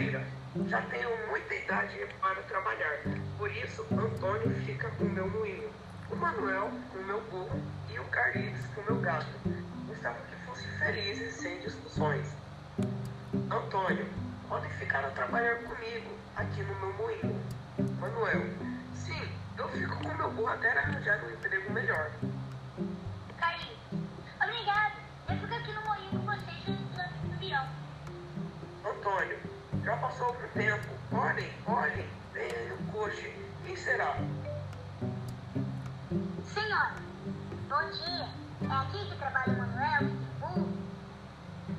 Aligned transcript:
Já 0.00 0.80
tenho 0.82 1.10
muita 1.28 1.54
idade 1.54 2.06
para 2.22 2.42
trabalhar, 2.44 3.02
por 3.36 3.54
isso 3.54 3.86
Antônio 3.92 4.50
fica 4.64 4.90
com 4.92 5.04
meu 5.04 5.28
moinho, 5.28 5.70
o 6.10 6.16
Manuel 6.16 6.70
com 6.90 6.98
meu 7.00 7.20
burro 7.24 7.62
e 7.92 7.98
o 7.98 8.04
Carlitos 8.04 8.64
com 8.74 8.82
meu 8.82 8.98
gato. 9.02 9.26
Gostava 9.86 10.16
que 10.20 10.46
fossem 10.46 10.70
felizes 10.78 11.34
sem 11.34 11.60
discussões. 11.60 12.34
Antônio, 13.50 14.08
podem 14.48 14.70
ficar 14.70 15.04
a 15.04 15.10
trabalhar 15.10 15.56
comigo 15.56 16.10
aqui 16.34 16.62
no 16.62 16.74
meu 16.80 16.92
moinho. 16.94 17.40
Manuel, 18.00 18.42
sim, 18.94 19.28
eu 19.58 19.68
fico 19.68 19.96
com 20.02 20.14
meu 20.14 20.30
burro 20.32 20.48
até 20.48 20.70
arranjar 20.78 21.22
um 21.24 21.30
emprego 21.30 21.70
melhor. 21.72 22.10
Carlinhos, 23.38 23.78
obrigado. 24.42 24.94
Eu 25.28 25.36
fico 25.36 25.54
aqui 25.54 25.72
no 25.72 25.82
moinho 25.82 26.10
com 26.10 26.24
vocês 26.24 26.66
no 26.66 27.34
avião. 27.34 27.68
Antônio, 28.84 29.59
já 29.84 29.96
passou 29.96 30.26
algum 30.26 30.48
tempo. 30.48 30.86
Olhem, 31.12 31.50
olhem, 31.66 32.06
vem 32.32 32.44
aí 32.44 32.72
o 32.72 32.92
coche. 32.92 33.34
Quem 33.64 33.76
será? 33.76 34.16
Senhora, 36.52 36.94
bom 37.68 37.90
dia. 37.90 38.28
É 38.62 38.72
aqui 38.72 39.10
que 39.10 39.16
trabalha 39.16 39.52
o 39.52 39.58
Manuel? 39.58 40.20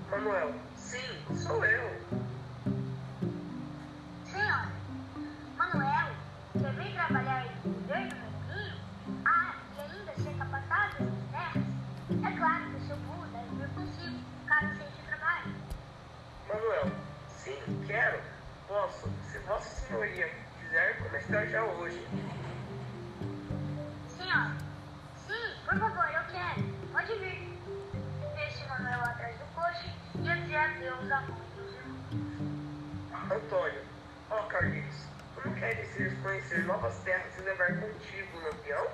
Manuel, 0.09 0.53
sim, 0.75 1.35
sou 1.35 1.63
eu. 1.65 2.20
Quero. 17.91 18.21
Posso, 18.69 19.09
se 19.29 19.37
Vossa 19.39 19.69
Senhoria 19.85 20.29
quiser 20.61 20.97
começar 20.99 21.45
já 21.47 21.61
hoje. 21.61 22.07
Senhora, 24.17 24.55
sim, 25.27 25.53
por 25.65 25.77
favor, 25.77 26.05
eu 26.05 26.23
quero. 26.31 26.63
Pode 26.93 27.15
vir. 27.19 27.59
Deixe 28.35 28.65
Manuel 28.67 29.01
atrás 29.01 29.37
do 29.37 29.45
coche 29.53 29.89
e 30.15 30.17
dizer 30.19 30.55
adeus 30.55 31.11
à 31.11 31.21
mãe 31.21 31.41
dos 31.57 31.75
irmãos. 31.75 33.31
Antônio, 33.31 33.81
ó 34.29 34.43
Carlitos, 34.43 35.05
tu 35.35 35.49
não 35.49 35.53
queres 35.55 35.99
ir 35.99 36.15
conhecer 36.21 36.63
novas 36.63 36.97
terras 36.99 37.37
e 37.37 37.41
levar 37.41 37.77
contigo 37.77 38.37
o 38.37 38.43
lampião? 38.43 38.87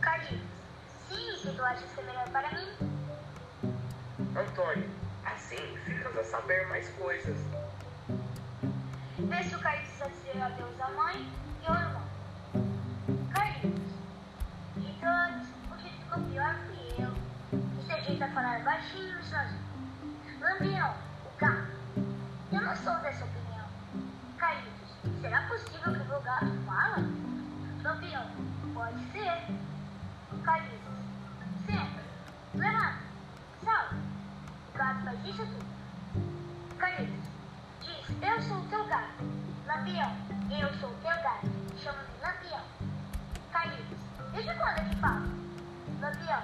Carlinhos, 0.00 0.42
sim, 1.08 1.38
se 1.40 1.52
tu 1.52 1.62
achas 1.62 1.88
ser 1.94 2.02
melhor 2.02 2.28
para 2.30 2.50
mim. 2.50 2.68
Antônio, 4.36 4.90
assim 5.24 5.81
ficas 6.12 6.26
a 6.26 6.38
saber 6.38 6.68
mais 6.68 6.88
coisas. 6.90 7.36
Vê 9.18 9.42
se 9.44 9.54
o 9.54 9.58
Carlinhos 9.58 9.98
vai 9.98 10.10
dizer 10.10 10.42
adeus 10.42 10.80
à 10.80 10.90
mãe 10.90 11.32
e 11.62 11.66
ao 11.66 11.74
irmão. 11.74 12.02
Carlinhos, 13.34 13.92
de 14.76 14.92
todos, 15.00 15.48
o 15.70 15.76
que 15.76 15.90
ficou 15.90 16.22
pior 16.24 16.54
fui 16.66 17.04
eu. 17.04 17.14
Você 17.76 17.92
ajeita 17.92 18.26
a 18.26 18.32
falar 18.32 18.62
baixinho 18.62 19.18
e 19.18 19.24
sozinho. 19.24 19.62
Lampião, 20.40 20.94
o 21.24 21.38
gato. 21.38 21.72
Eu 22.52 22.60
não 22.60 22.76
sou 22.76 22.94
dessa 22.96 23.24
opinião. 23.24 23.66
Carlinhos, 24.36 25.20
será 25.20 25.42
possível 25.48 25.94
que 25.94 26.00
o 26.00 26.08
meu 26.08 26.20
gato 26.20 26.46
fala? 26.66 26.96
Lampião, 27.82 28.26
pode 28.74 29.12
ser. 29.12 29.46
Carlinhos, 30.44 30.82
senta, 31.64 32.02
levanta, 32.54 32.98
salve. 33.64 33.96
O 34.74 34.78
gato 34.78 35.04
faz 35.04 35.24
isso 35.26 35.46
tudo. 35.46 35.81
Carlinhos, 36.82 37.24
diz, 37.80 38.16
eu 38.20 38.42
sou 38.42 38.56
o 38.56 38.66
teu 38.66 38.84
gato. 38.88 39.22
Lampião, 39.68 40.16
eu 40.50 40.74
sou 40.80 40.90
o 40.90 40.94
teu 40.94 41.14
gato. 41.22 41.46
Chama-me 41.78 42.08
Lampião. 42.20 42.64
Carlitos, 43.52 43.98
desde 44.32 44.52
quando 44.54 44.78
é 44.78 44.88
que 44.88 44.96
fala? 44.96 45.22
Lampião, 46.00 46.42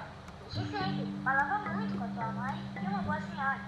desde 0.49 0.71
sempre. 0.71 1.21
Falava 1.25 1.69
muito 1.73 1.97
com 1.97 2.05
a 2.05 2.07
tua 2.07 2.31
mãe 2.31 2.57
e 2.73 2.87
uma 2.87 3.01
boa 3.01 3.19
senhora. 3.19 3.59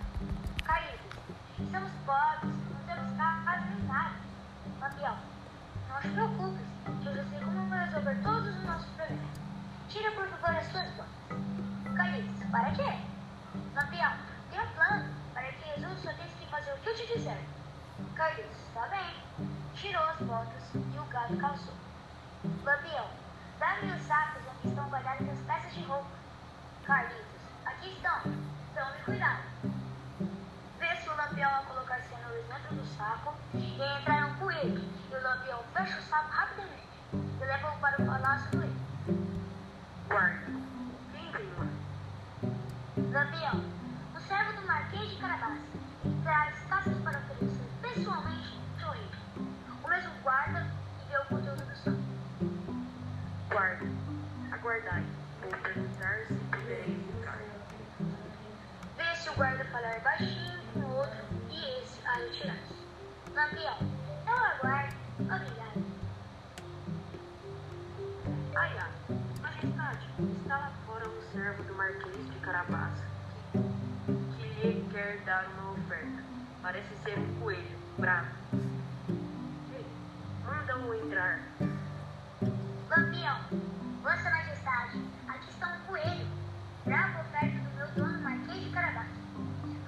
Carlitos, 0.63 1.17
somos 1.57 1.91
pobres, 2.05 2.53
não 2.71 2.95
temos 2.95 3.17
casa 3.43 3.65
nem 3.65 3.87
nada. 3.87 4.15
Lampião, 4.79 5.17
não 5.89 6.01
se 6.01 6.07
preocupes, 6.07 6.67
que 6.85 7.05
eu 7.05 7.15
já 7.17 7.23
sei 7.25 7.39
como 7.41 7.75
resolver 7.75 8.15
todos 8.23 8.47
os 8.47 8.63
nossos 8.63 8.89
problemas. 8.91 9.39
Tira 9.89 10.11
por 10.11 10.25
favor 10.25 10.55
as 10.55 10.71
suas 10.71 10.89
botas. 10.91 11.97
Carlitos, 11.97 12.49
para 12.49 12.71
quê? 12.71 12.97
Lampião, 13.75 14.30
Carlitos, 17.11 18.57
está 18.69 18.87
bem. 18.87 19.47
Tirou 19.75 20.01
as 20.01 20.17
botas 20.19 20.63
e 20.73 20.97
o 20.97 21.03
gato 21.07 21.35
calçou. 21.35 21.73
Lampião, 22.63 23.05
dá-me 23.59 23.91
os 23.91 24.01
sacos 24.03 24.41
onde 24.47 24.69
estão 24.69 24.89
guardadas 24.89 25.27
as 25.27 25.39
peças 25.39 25.73
de 25.73 25.83
roupa. 25.83 26.09
Carlitos, 26.85 27.41
aqui 27.65 27.89
estão. 27.91 28.21
Tome 28.21 29.03
cuidado. 29.03 29.43
Vê 30.79 30.95
se 30.95 31.09
o 31.09 31.15
Lampião 31.17 31.53
ao 31.53 31.65
colocar 31.65 31.99
cenouras 31.99 32.45
dentro 32.45 32.75
do 32.75 32.85
saco 32.95 33.35
e 33.55 33.81
entrar 33.81 34.27
um 34.27 34.35
coelho. 34.35 34.81
E 35.11 35.13
o 35.13 35.21
Lampião 35.21 35.59
fecha 35.73 35.99
o 35.99 36.03
saco 36.03 36.31
rapidamente 36.31 36.87
e 37.13 37.45
leva-o 37.45 37.77
para 37.79 38.01
o 38.01 38.05
palácio 38.05 38.51
do 38.51 38.59
rei. 38.59 38.75
Guarda? 40.07 40.61
Lampião, 43.11 43.60
guarda 59.41 59.65
falar 59.65 59.99
baixinho 60.01 60.61
com 60.71 60.79
o 60.81 60.97
outro 60.97 61.17
e 61.49 61.81
esse 61.81 61.99
a 62.05 62.13
retirar-se. 62.13 62.75
Lampião, 63.33 63.75
eu 64.27 64.35
aguardo. 64.35 64.95
Obrigado. 65.19 65.83
Ai, 68.55 68.77
ai, 68.77 68.91
majestade, 69.41 70.07
está 70.43 70.57
lá 70.57 70.71
fora 70.85 71.09
um 71.09 71.33
servo 71.33 71.63
do 71.63 71.73
Marquês 71.73 72.31
de 72.31 72.39
Carabás 72.41 72.99
que, 74.37 74.47
que 74.61 74.67
lhe 74.67 74.89
quer 74.91 75.17
dar 75.25 75.47
uma 75.57 75.71
oferta. 75.71 76.23
Parece 76.61 76.95
ser 77.03 77.17
um 77.17 77.39
coelho, 77.39 77.79
bravo. 77.97 78.29
Ei, 79.73 79.85
Manda-o 80.45 80.93
entrar. 80.93 81.39
Lampião, 82.91 83.39
Vossa 84.03 84.29
Majestade, 84.29 85.00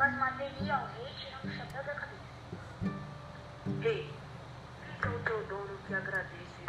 Averia 0.03 0.75
ao 0.75 0.85
rei 0.87 1.13
tirando 1.17 1.45
o 1.45 1.55
chapéu 1.55 1.81
da 1.85 1.93
cabeça. 1.95 2.19
Ei, 3.83 4.13
diga 4.85 5.09
ao 5.09 5.19
teu 5.19 5.47
dono 5.47 5.77
que 5.87 5.93
e 5.93 6.67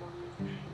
contente. 0.00 0.64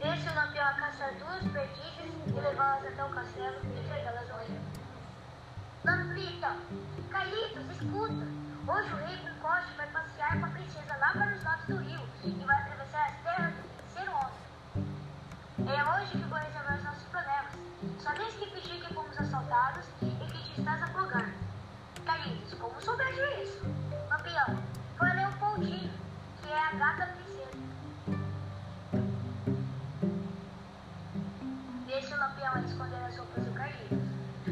Deixa 0.00 0.30
o 0.30 0.34
Lampião 0.36 0.64
a 0.64 0.74
caçar 0.74 1.12
duas 1.14 1.42
perdizes 1.52 2.14
e 2.24 2.32
levá-las 2.32 2.86
até 2.86 3.04
o 3.04 3.08
castelo 3.08 3.56
e 3.64 3.80
entregá-las 3.80 4.30
ao 4.30 4.38
rei. 4.38 4.60
Lampião, 5.84 6.56
Calitos, 7.10 7.70
escuta. 7.72 8.26
Hoje 8.68 8.92
o 8.92 8.96
rei 8.96 9.16
com 9.18 9.40
Coste 9.42 9.76
vai 9.76 9.88
passear 9.88 10.38
com 10.38 10.46
a 10.46 10.50
princesa 10.50 10.96
lá 10.98 11.12
para 11.14 11.34
os 11.34 11.42
lados 11.42 11.66
do 11.66 11.76
rio 11.78 12.08
e 12.22 12.44
vai 12.44 12.62
atravessar 12.62 13.08
as 13.08 13.16
terras 13.24 13.54
do 13.54 13.68
terceiro 13.82 14.12
homem. 14.12 14.38
É 15.66 15.84
hoje 15.84 16.12
que 16.12 16.18
vou 16.28 16.38
resolver 16.38 16.63
assaltados 19.44 19.84
e 20.00 20.06
que 20.06 20.32
te 20.32 20.60
estás 20.60 20.82
afogando. 20.82 21.32
Calitos, 22.04 22.54
como 22.54 22.80
soubeste 22.80 23.42
isso? 23.42 23.62
Lampião, 24.08 24.58
foi 24.96 25.10
a 25.10 25.14
Leopoldina, 25.14 25.90
que 26.42 26.48
é 26.48 26.58
a 26.58 26.72
gata 26.72 27.06
princesa. 27.06 27.58
Deixa 31.86 32.14
o 32.14 32.18
Lampião 32.18 32.64
esconder 32.64 33.04
as 33.04 33.16
roupas 33.16 33.44
do 33.44 33.52
Carlitos. 33.52 33.98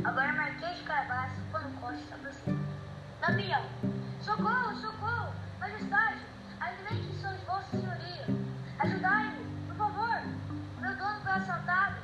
Agora 0.05 0.33
Marquês 0.33 0.79
de 0.79 0.85
Carabás, 0.85 1.33
quando 1.51 1.81
Costa 1.81 1.97
se 1.97 2.15
aproxima. 2.15 2.61
Lampião, 3.23 3.63
socorro, 4.21 4.75
socorro, 4.81 5.33
majestade, 5.59 6.21
alimente 6.61 7.21
sois 7.21 7.41
vossa 7.45 7.71
senhoria. 7.71 8.27
Ajudai-me, 8.79 9.67
por 9.69 9.77
favor. 9.77 10.23
Meu 10.81 10.97
dono 10.97 11.21
foi 11.21 11.33
assaltado 11.33 12.02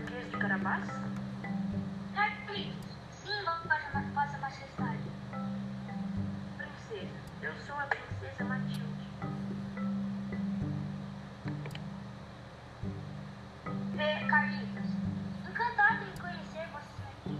Marquês 0.00 0.30
de 0.30 0.36
Carabás? 0.38 0.86
Sim, 3.10 3.32
é 3.32 3.42
Vossa 4.14 4.38
Majestade. 4.38 4.98
Princesa, 6.56 7.18
eu 7.42 7.52
sou 7.66 7.74
a 7.76 7.86
Princesa 7.86 8.44
Matilde. 8.44 9.06
Vê, 13.94 14.26
Carlitos. 14.26 14.90
Encantado 15.50 16.04
em 16.04 16.20
conhecer 16.20 16.66
vocês 16.72 17.08
aqui. 17.18 17.38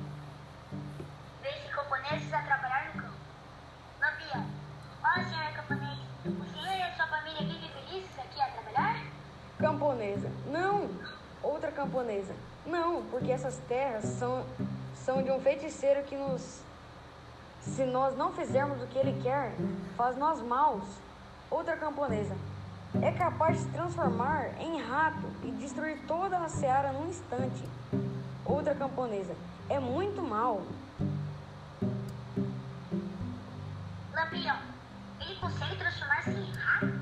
Vê 1.42 1.52
se 1.52 1.68
camponeses 1.72 2.32
a 2.34 2.42
trabalhar 2.42 2.92
no 2.94 3.02
campo. 3.02 3.14
Lampião, 4.00 4.46
ó 5.02 5.14
senhora 5.14 5.52
camponês, 5.54 5.98
o 6.26 6.44
senhor 6.52 6.76
e 6.76 6.82
a 6.82 6.94
sua 6.94 7.06
família 7.06 7.40
vivem 7.40 7.70
felizes 7.70 8.18
aqui 8.18 8.42
a 8.42 8.48
trabalhar? 8.50 9.02
Camponesa, 9.58 10.30
não! 10.46 10.90
Outra 11.42 11.72
camponesa. 11.72 12.34
Não, 12.66 13.02
porque 13.10 13.32
essas 13.32 13.56
terras 13.68 14.04
são, 14.04 14.44
são 14.94 15.22
de 15.22 15.30
um 15.30 15.40
feiticeiro 15.40 16.02
que 16.04 16.14
nos. 16.14 16.60
Se 17.62 17.84
nós 17.84 18.16
não 18.16 18.32
fizermos 18.32 18.82
o 18.82 18.86
que 18.86 18.98
ele 18.98 19.20
quer, 19.22 19.52
faz 19.96 20.16
nós 20.16 20.40
maus. 20.42 20.84
Outra 21.50 21.76
camponesa. 21.76 22.36
É 23.02 23.12
capaz 23.12 23.56
de 23.56 23.64
se 23.64 23.70
transformar 23.70 24.60
em 24.60 24.82
rato 24.82 25.26
e 25.44 25.50
destruir 25.52 26.00
toda 26.06 26.38
a 26.38 26.48
seara 26.48 26.92
num 26.92 27.08
instante. 27.08 27.64
Outra 28.44 28.74
camponesa. 28.74 29.34
É 29.68 29.78
muito 29.78 30.20
mal. 30.22 30.62
Lampião, 34.12 34.58
ele 35.20 35.36
consegue 35.36 35.76
transformar-se 35.76 36.30
em 36.30 36.52
rato? 36.52 37.00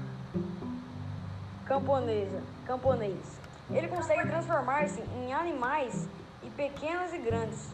Camponesa, 1.64 2.42
camponês. 2.66 3.47
Ele 3.70 3.88
consegue 3.88 4.26
transformar-se 4.26 5.00
em 5.00 5.32
animais 5.32 6.08
e 6.42 6.50
pequenos 6.50 7.12
e 7.12 7.18
grandes. 7.18 7.68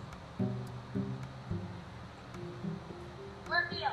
Lampião, 3.48 3.92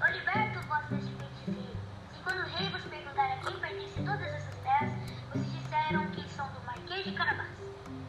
eu 0.00 0.12
liberto 0.12 0.60
vós 0.66 0.84
deste 0.86 1.12
feiticeiro. 1.14 1.76
Se 2.12 2.22
quando 2.24 2.38
o 2.40 2.46
rei 2.46 2.68
vos 2.70 2.82
perguntar 2.82 3.32
a 3.32 3.36
quem 3.36 3.60
pertence 3.60 4.02
todas 4.02 4.22
essas 4.22 4.54
terras, 4.56 4.92
vocês 5.32 5.52
disseram 5.52 6.10
que 6.10 6.28
são 6.30 6.48
do 6.48 6.66
Marquês 6.66 7.04
de 7.04 7.12
Carabás. 7.12 7.48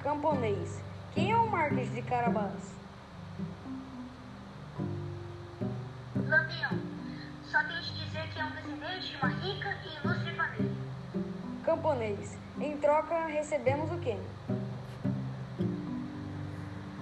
Camponês. 0.02 0.82
Quem 1.14 1.32
é 1.32 1.38
o 1.38 1.48
Marquês 1.48 1.94
de 1.94 2.02
Carabás? 2.02 2.78
Camponês. 11.78 12.36
Em 12.60 12.76
troca, 12.78 13.28
recebemos 13.28 13.92
o 13.92 14.00
quê? 14.00 14.18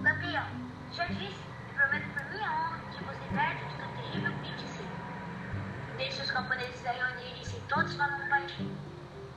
Lampião, 0.02 0.46
já 0.92 1.06
disse 1.06 1.40
e 1.70 1.74
prometo 1.74 2.10
por 2.14 2.26
minha 2.26 2.52
honra 2.52 2.80
que 2.92 3.04
vos 3.06 3.16
liberte 3.22 3.66
de 3.66 3.78
tão 3.78 3.88
terrível 3.96 4.34
feiticeiro. 4.42 4.92
Deixe 5.96 6.22
os 6.22 6.32
camponeses 6.32 6.76
se 6.76 6.88
reunirem-se 6.90 7.56
todos 7.70 7.96
falando 7.96 8.30
baixinho. 8.30 8.78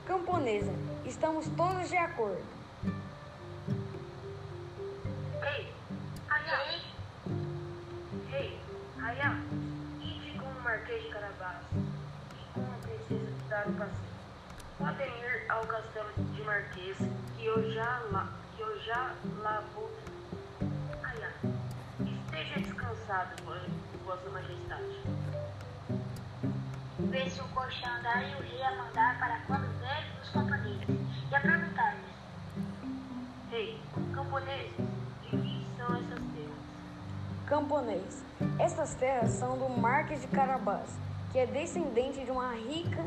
Camponesa. 0.05 0.73
Estamos 1.05 1.47
todos 1.55 1.87
de 1.87 1.97
acordo. 1.97 2.43
Ei, 5.41 5.73
Ayá, 6.29 6.65
ei, 8.33 8.59
Ayá, 9.01 9.39
ide 10.01 10.37
com 10.37 10.49
o 10.49 10.61
Marquês 10.61 11.01
de 11.01 11.09
Carabás 11.09 11.63
e 11.73 12.53
com 12.53 12.61
a 12.61 12.77
princesa 12.85 13.31
dar 13.49 13.67
um 13.69 13.73
passeio. 13.75 14.08
Podem 14.79 15.07
ir 15.07 15.45
ao 15.51 15.61
castelo 15.67 16.09
de 16.33 16.41
Marquês, 16.43 16.97
que 17.35 17.45
eu 17.45 17.71
já 17.71 17.99
lá, 18.11 18.27
que 18.55 18.61
eu 18.61 18.79
já 18.81 19.13
lá 19.43 19.61
vou. 19.75 19.89
Ayá, 21.03 21.29
esteja 22.25 22.59
descansado, 22.61 23.43
vo- 23.43 24.05
Vossa 24.05 24.29
Majestade. 24.29 25.03
Vê 27.11 27.29
se 27.29 27.41
o 27.41 27.47
colchão 27.49 27.89
andar 27.99 28.23
e 28.23 28.35
o 28.35 28.39
rei 28.41 28.63
a 28.63 28.75
mandar 28.77 29.19
para 29.19 29.39
quando 29.47 29.67
velho 29.79 30.21
os 30.21 30.29
camponeses 30.29 31.29
e 31.31 31.35
a 31.35 31.41
perguntar-lhes. 31.41 32.09
Ei, 33.51 33.81
camponeses, 34.13 34.75
de 35.21 35.29
quem 35.29 35.67
são 35.77 35.87
essas 35.95 36.19
terras? 36.33 37.45
Camponês. 37.47 38.23
Essas 38.59 38.95
terras 38.95 39.31
são 39.31 39.57
do 39.57 39.67
Marquês 39.69 40.21
de 40.21 40.27
Carabás, 40.27 40.89
que 41.31 41.39
é 41.39 41.45
descendente 41.45 42.23
de 42.23 42.31
uma 42.31 42.53
rica 42.53 43.03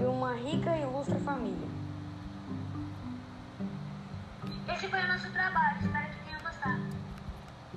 de 0.00 0.06
uma 0.06 0.32
rica 0.32 0.74
e 0.74 0.80
ilustre 0.80 1.18
família. 1.20 1.68
Esse 4.74 4.88
foi 4.88 4.98
o 4.98 5.08
nosso 5.08 5.30
trabalho, 5.30 5.76
espero 5.78 6.08
que 6.08 6.24
tenham 6.24 6.40
gostado. 6.40 6.82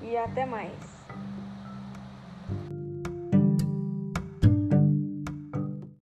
E 0.02 0.16
até 0.16 0.46
mais. 0.46 0.93